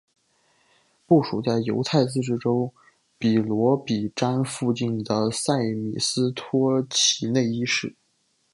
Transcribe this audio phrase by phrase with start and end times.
[1.05, 2.73] 部署在犹太自治州
[3.19, 7.95] 比罗比詹附近的塞米斯托齐内伊市。